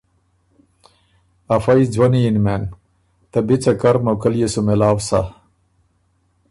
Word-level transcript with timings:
افئ 1.55 1.81
ځوَنی 1.93 2.21
یِن 2.25 2.37
مېن، 2.45 2.63
ته 3.31 3.39
بی 3.47 3.55
څۀ 3.63 3.71
کر 3.81 3.95
موقع 4.05 4.29
ليې 4.33 4.47
سُو 4.53 4.61
مېلاؤ 4.67 4.97
سَۀ 5.07 5.21